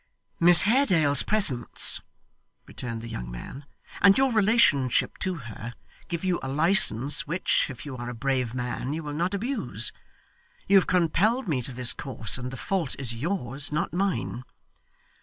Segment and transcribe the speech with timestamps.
[0.39, 2.01] 'Miss Haredale's presence,'
[2.65, 3.65] returned the young man,
[4.01, 5.75] 'and your relationship to her,
[6.07, 9.91] give you a licence which, if you are a brave man, you will not abuse.
[10.67, 14.43] You have compelled me to this course, and the fault is yours not mine.